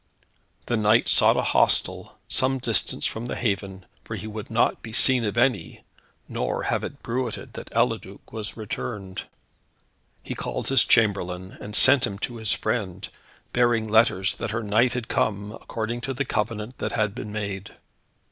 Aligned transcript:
The 0.65 0.77
knight 0.77 1.07
sought 1.07 1.37
a 1.37 1.43
hostel 1.43 2.17
some 2.27 2.57
distance 2.57 3.05
from 3.05 3.27
the 3.27 3.35
haven, 3.35 3.85
for 4.03 4.15
he 4.15 4.25
would 4.25 4.49
not 4.49 4.81
be 4.81 4.93
seen 4.93 5.23
of 5.23 5.37
any, 5.37 5.83
nor 6.27 6.63
have 6.63 6.83
it 6.83 7.03
bruited 7.03 7.53
that 7.53 7.69
Eliduc 7.71 8.33
was 8.33 8.57
returned. 8.57 9.21
He 10.23 10.33
called 10.33 10.69
his 10.69 10.85
chamberlain, 10.85 11.55
and 11.61 11.75
sent 11.75 12.07
him 12.07 12.17
to 12.17 12.37
his 12.37 12.51
friend, 12.51 13.07
bearing 13.53 13.87
letters 13.87 14.33
that 14.37 14.49
her 14.49 14.63
knight 14.63 14.93
had 14.93 15.07
come, 15.07 15.51
according 15.51 16.01
to 16.01 16.15
the 16.15 16.25
covenant 16.25 16.79
that 16.79 16.93
had 16.93 17.13
been 17.13 17.31
made. 17.31 17.75